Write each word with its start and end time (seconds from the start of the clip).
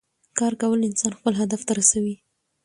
کار 0.37 0.53
کول 0.61 0.79
انسان 0.89 1.11
خپل 1.19 1.33
هدف 1.41 1.61
ته 1.67 1.71
رسوي 1.79 2.15